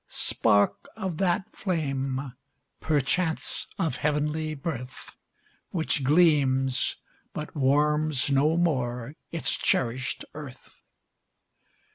Spark 0.07 0.87
of 0.95 1.17
that 1.17 1.55
flame 1.55 2.33
perchance 2.79 3.67
of 3.77 3.97
heavenly 3.97 4.55
birth 4.55 5.15
Which 5.69 6.03
gleams, 6.03 6.95
but 7.33 7.55
warms 7.55 8.31
no 8.31 8.57
more 8.57 9.13
its 9.31 9.51
cherished 9.55 10.25
earth! 10.33 10.81